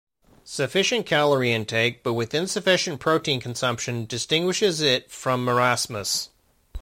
[0.45, 6.29] Sufficient calorie intake, but with insufficient protein consumption, distinguishes it from marasmus.